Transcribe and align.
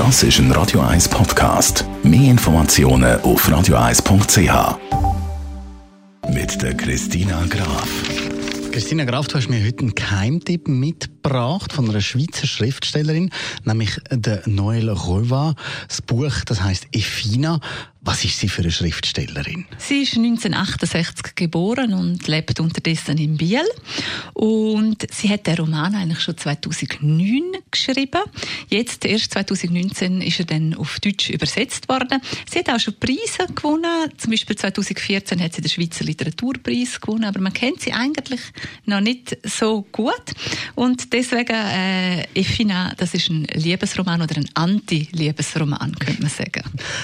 Das 0.00 0.22
ist 0.22 0.38
ein 0.38 0.50
Radio 0.52 0.80
1 0.80 1.10
Podcast. 1.10 1.84
Mehr 2.02 2.30
Informationen 2.30 3.20
auf 3.20 3.46
radio1.ch. 3.46 4.78
Mit 6.32 6.62
der 6.62 6.74
Christina 6.74 7.44
Graf. 7.50 7.86
Christina 8.72 9.04
Graf, 9.04 9.28
du 9.28 9.34
hast 9.34 9.50
mir 9.50 9.62
heute 9.62 9.80
einen 9.80 9.94
Geheimtipp 9.94 10.68
mitgebracht 10.68 11.19
von 11.22 11.88
einer 11.88 12.00
Schweizer 12.00 12.46
Schriftstellerin, 12.46 13.30
nämlich 13.64 13.98
der 14.10 14.44
Noël 14.44 14.90
Reuva. 14.90 15.54
Das 15.88 16.02
Buch, 16.02 16.44
das 16.46 16.62
heißt 16.62 16.88
Efina. 16.92 17.60
Was 18.02 18.24
ist 18.24 18.38
sie 18.38 18.48
für 18.48 18.62
eine 18.62 18.70
Schriftstellerin? 18.70 19.66
Sie 19.76 20.02
ist 20.02 20.16
1968 20.16 21.34
geboren 21.34 21.92
und 21.92 22.26
lebt 22.28 22.58
unterdessen 22.58 23.18
in 23.18 23.36
Biel. 23.36 23.66
Und 24.32 25.06
sie 25.12 25.28
hat 25.28 25.46
den 25.46 25.56
Roman 25.56 25.94
eigentlich 25.94 26.20
schon 26.20 26.38
2009 26.38 27.42
geschrieben. 27.70 28.22
Jetzt, 28.68 29.04
erst 29.04 29.34
2019, 29.34 30.22
ist 30.22 30.38
er 30.38 30.46
dann 30.46 30.74
auf 30.74 30.98
Deutsch 31.00 31.28
übersetzt 31.28 31.90
worden. 31.90 32.22
Sie 32.50 32.60
hat 32.60 32.70
auch 32.70 32.80
schon 32.80 32.98
Preise 32.98 33.52
gewonnen. 33.54 34.10
Zum 34.16 34.30
Beispiel 34.30 34.56
2014 34.56 35.42
hat 35.42 35.52
sie 35.52 35.60
den 35.60 35.70
Schweizer 35.70 36.04
Literaturpreis 36.04 37.02
gewonnen. 37.02 37.24
Aber 37.24 37.40
man 37.40 37.52
kennt 37.52 37.82
sie 37.82 37.92
eigentlich 37.92 38.40
noch 38.86 39.02
nicht 39.02 39.36
so 39.44 39.82
gut. 39.92 40.24
Und 40.74 41.12
deswegen, 41.20 41.52
äh, 41.52 42.22
Effina, 42.34 42.92
das 42.96 43.12
ist 43.14 43.28
ein 43.28 43.46
Liebesroman 43.52 44.22
oder 44.22 44.36
ein 44.36 44.48
Anti-Liebesroman, 44.54 45.94
könnte 45.98 46.22
man 46.22 46.30
sagen. 46.30 46.62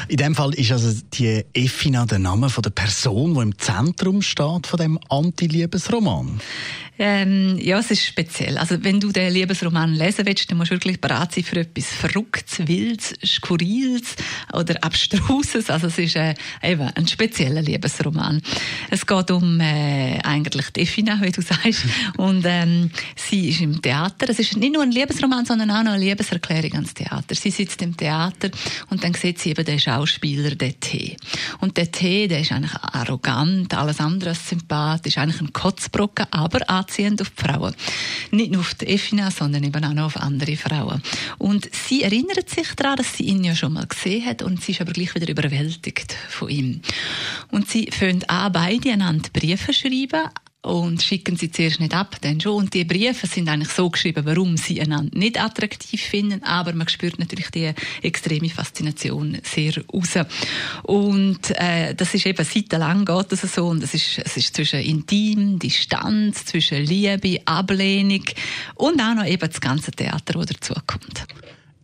In 0.09 0.17
dem 0.17 0.35
Fall 0.35 0.55
ist 0.55 0.73
also 0.73 0.99
die 1.13 1.45
Effina 1.53 2.07
der 2.07 2.19
Name 2.19 2.49
von 2.49 2.63
der 2.63 2.71
Person, 2.71 3.35
die 3.35 3.41
im 3.41 3.59
Zentrum 3.59 4.23
steht 4.23 4.67
von 4.67 4.79
dem 4.79 4.99
Anti-Liebesroman? 5.09 6.41
Ähm, 6.99 7.59
ja, 7.61 7.79
es 7.79 7.91
ist 7.91 8.07
speziell. 8.07 8.57
Also 8.57 8.83
wenn 8.83 9.01
du 9.01 9.13
den 9.13 9.31
Liebesroman 9.31 9.93
lesen 9.93 10.25
willst, 10.25 10.51
dann 10.51 10.57
musst 10.57 10.71
du 10.71 10.77
wirklich 10.77 10.99
bereit 10.99 11.33
sein 11.33 11.45
für 11.45 11.61
etwas 11.61 11.89
Verrücktes, 11.89 12.67
Wildes, 12.67 13.15
Skurriles 13.23 14.17
oder 14.55 14.83
Abstruses. 14.83 15.69
Also 15.69 15.89
es 15.89 15.99
ist 15.99 16.17
äh, 16.17 16.33
eben 16.63 16.89
ein 16.89 17.07
spezieller 17.07 17.61
Liebesroman. 17.61 18.41
Es 18.91 19.05
geht 19.05 19.31
um 19.31 19.61
äh, 19.61 20.19
eigentlich 20.23 20.71
Defina, 20.71 21.21
wie 21.21 21.33
du 21.33 21.43
sagst. 21.43 21.85
Und 22.17 22.45
ähm, 22.47 22.91
sie 23.15 23.51
ist 23.51 23.61
im 23.61 23.83
Theater. 23.83 23.96
Es 24.29 24.39
ist 24.39 24.57
nicht 24.57 24.73
nur 24.73 24.83
ein 24.83 24.91
Liebesroman, 24.91 25.45
sondern 25.45 25.71
auch 25.71 25.83
noch 25.83 25.93
eine 25.93 26.05
Liebeserklärung 26.05 26.75
ans 26.75 26.95
Theater. 26.95 27.35
Sie 27.35 27.51
sitzt 27.51 27.81
im 27.83 27.97
Theater 27.97 28.51
und 28.91 29.03
dann 29.03 29.15
sieht 29.15 29.39
sie 29.39 29.51
eben 29.51 29.65
den 29.65 29.79
Schauspieler, 29.79 30.55
den 30.55 30.79
T. 30.81 31.17
Und 31.61 31.77
der 31.77 31.91
T, 31.91 32.29
der 32.29 32.41
ist 32.41 32.53
eigentlich 32.53 32.75
arrogant, 32.75 33.73
alles 33.75 34.01
andere 34.01 34.31
als 34.31 34.49
sympathisch, 34.49 35.19
eigentlich 35.19 35.41
ein 35.41 35.53
Kotzbrocken, 35.53 36.27
aber 36.31 36.69
anziehend 36.69 37.23
auf 37.23 37.31
die 37.31 37.43
Frauen. 37.43 37.75
Nicht 38.31 38.53
nur 38.53 38.61
auf 38.61 38.75
die 38.75 38.87
Effina, 38.89 39.31
sondern 39.31 39.65
eben 39.65 39.85
auch 39.85 39.95
noch 39.95 40.07
auf 40.07 40.17
andere 40.17 40.57
Frauen. 40.57 41.03
Und 41.39 41.69
sie 41.73 42.03
erinnert 42.03 42.51
sich 42.51 42.75
daran, 42.75 42.97
dass 42.97 43.15
sie 43.17 43.25
ihn 43.25 43.45
ja 43.45 43.55
schon 43.55 43.73
mal 43.73 43.87
gesehen 43.87 44.27
hat 44.27 44.43
und 44.43 44.63
sie 44.63 44.73
ist 44.73 44.81
aber 44.81 44.93
gleich 44.93 45.15
wieder 45.15 45.29
überwältigt 45.29 46.15
von 46.29 46.49
ihm. 46.49 46.81
Und 47.51 47.71
sie 47.71 47.91
fangen 47.91 48.25
an, 48.29 48.53
beide 48.53 48.93
einander 48.93 49.31
Briefe 49.33 49.73
schreiben, 49.73 50.29
und 50.63 51.03
schicken 51.03 51.37
sie 51.37 51.51
zuerst 51.51 51.81
nicht 51.81 51.95
ab, 51.95 52.17
dann 52.23 52.41
schon. 52.41 52.57
Und 52.57 52.75
die 52.75 52.85
Briefe 52.85 53.27
sind 53.27 53.49
eigentlich 53.49 53.73
so 53.73 53.89
geschrieben, 53.89 54.27
warum 54.27 54.57
sie 54.57 54.81
einander 54.81 55.17
nicht 55.17 55.41
attraktiv 55.41 56.01
finden, 56.01 56.43
aber 56.43 56.73
man 56.73 56.89
spürt 56.89 57.19
natürlich 57.19 57.51
die 57.51 57.73
extreme 58.03 58.49
Faszination 58.49 59.39
sehr 59.45 59.75
raus. 59.93 60.27
Und 60.83 61.51
äh, 61.53 61.95
das 61.95 62.15
ist 62.15 62.27
eben 62.27 62.45
seitenlang 62.45 63.05
geht 63.05 63.33
das 63.33 63.43
so 63.43 63.69
und 63.69 63.83
es 63.83 63.95
ist, 63.95 64.19
es 64.19 64.37
ist 64.37 64.57
zwischen 64.57 64.81
Intim, 64.81 65.59
Distanz, 65.59 66.45
zwischen 66.47 66.85
Liebe, 66.85 67.41
Ablehnung 67.45 68.25
und 68.75 69.01
auch 69.01 69.15
noch 69.15 69.27
eben 69.27 69.49
das 69.49 69.61
ganze 69.61 69.93
Theater, 69.93 70.35
das 70.35 70.47
dazukommt. 70.47 71.27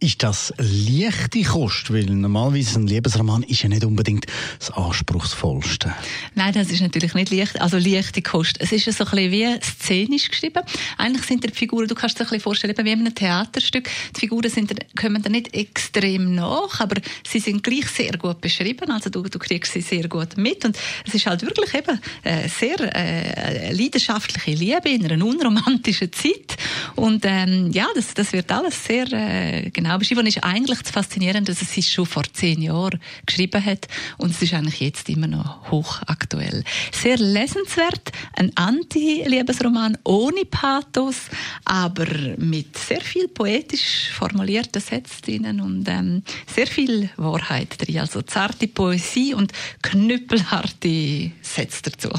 Ist 0.03 0.25
das 0.25 0.53
leichte 0.59 1.45
Kost? 1.45 1.93
Weil 1.93 2.07
normalerweise 2.07 2.81
ein 2.81 2.89
Liebesroman 2.89 3.45
ist 3.45 3.63
ja 3.63 3.69
nicht 3.69 3.85
unbedingt 3.85 4.27
das 4.59 4.73
anspruchsvollste. 4.73 5.95
Nein, 6.35 6.53
das 6.55 6.71
ist 6.71 6.81
natürlich 6.81 7.15
nicht 7.15 7.31
leicht. 7.31 7.61
Also 7.61 7.79
leichte 7.79 8.21
Kost. 8.21 8.57
Es 8.59 8.73
ist 8.73 8.85
so 8.87 9.05
ein 9.05 9.11
bisschen 9.13 9.31
wie 9.31 9.61
szenisch 9.63 10.29
geschrieben. 10.29 10.65
Eigentlich 10.99 11.25
sind 11.25 11.45
die 11.45 11.55
Figuren, 11.55 11.87
du 11.87 11.95
kannst 11.95 12.19
dir 12.19 12.23
ein 12.23 12.27
bisschen 12.27 12.41
vorstellen, 12.41 12.75
wie 12.77 12.91
in 12.91 12.99
einem 12.99 13.15
Theaterstück. 13.15 13.89
Die 14.17 14.19
Figuren 14.19 14.51
sind, 14.51 14.75
kommen 15.01 15.23
da 15.23 15.29
nicht 15.29 15.55
extrem 15.55 16.35
nach, 16.35 16.81
aber 16.81 17.01
sie 17.25 17.39
sind 17.39 17.63
gleich 17.63 17.87
sehr 17.87 18.19
gut 18.19 18.41
beschrieben. 18.41 18.91
Also 18.91 19.09
du, 19.09 19.23
du 19.23 19.39
kriegst 19.39 19.73
sie 19.73 19.83
sehr 19.83 20.09
gut 20.09 20.37
mit. 20.37 20.65
Und 20.65 20.77
es 21.07 21.15
ist 21.15 21.27
halt 21.27 21.43
wirklich 21.43 21.73
eben 21.75 22.01
äh, 22.25 22.49
sehr 22.49 22.81
äh, 22.93 23.73
leidenschaftliche 23.73 24.51
Liebe 24.51 24.89
in 24.89 25.07
einer 25.07 25.25
unromantischen 25.25 26.13
Zeit. 26.13 26.57
Und 27.03 27.25
ähm, 27.27 27.73
ja, 27.73 27.89
das, 27.97 28.15
das 28.15 28.33
wird 28.33 28.53
alles 28.53 28.85
sehr 28.85 29.13
äh, 29.13 29.71
genau 29.71 29.99
beschrieben. 29.99 30.21
Und 30.21 30.29
ist 30.29 30.45
eigentlich 30.45 30.83
das 30.83 30.93
Faszinierende, 30.93 31.51
dass 31.51 31.61
es 31.61 31.73
sie 31.73 31.83
schon 31.83 32.07
vor 32.07 32.23
zehn 32.33 32.63
Jahren 32.63 33.01
geschrieben 33.27 33.65
hat 33.65 33.89
und 34.19 34.31
es 34.31 34.41
ist 34.41 34.55
eigentlich 34.55 34.79
jetzt 34.79 35.09
immer 35.09 35.27
noch 35.27 35.69
hochaktuell. 35.73 36.63
Sehr 36.93 37.17
lesenswert, 37.17 38.13
ein 38.35 38.57
Anti-Liebesroman 38.57 39.99
ohne 40.05 40.45
Pathos, 40.45 41.23
aber 41.65 42.07
mit 42.37 42.79
sehr 42.79 43.01
viel 43.01 43.27
poetisch 43.27 44.11
formulierten 44.13 44.81
Sätzen 44.81 45.23
drinnen 45.23 45.61
und 45.61 45.89
ähm, 45.89 46.23
sehr 46.55 46.69
viel 46.69 47.11
Wahrheit 47.17 47.85
drin. 47.85 47.99
Also 47.99 48.23
zarte 48.23 48.69
Poesie 48.69 49.35
und 49.35 49.53
knüppelharte 49.83 51.33
Sätze 51.43 51.83
dazu. 51.83 52.11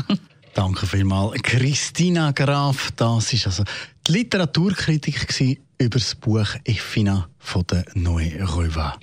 Danke 0.53 0.85
vielmals. 0.85 1.41
Christina 1.41 2.31
Graf, 2.31 2.91
das 2.97 3.31
ist 3.31 3.47
also 3.47 3.63
die 4.07 4.11
Literaturkritik 4.11 5.59
über 5.77 5.99
das 5.99 6.15
Buch 6.15 6.47
Effina 6.65 7.27
von 7.39 7.63
der 7.67 7.85
Noé 7.95 8.43
Reuva. 8.43 8.97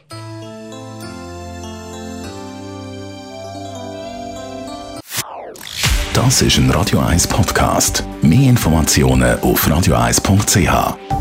Das 6.12 6.42
ist 6.42 6.58
ein 6.58 6.70
Radio 6.70 6.98
1 6.98 7.28
Podcast. 7.28 8.04
Mehr 8.20 8.50
Informationen 8.50 9.40
auf 9.40 9.66
radio1.ch. 9.66 11.19